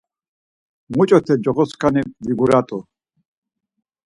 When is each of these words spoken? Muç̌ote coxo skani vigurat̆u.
Muç̌ote 0.95 1.33
coxo 1.43 1.65
skani 1.69 2.01
vigurat̆u. 2.25 2.77